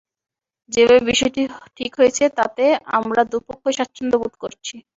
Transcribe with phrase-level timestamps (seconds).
[0.69, 1.41] যেভাবে বিষয়টি
[1.77, 2.63] ঠিক হয়েছে তাতে
[2.97, 4.75] আমরা দুই পক্ষই স্বাচ্ছন্দ্য বোধ করছি।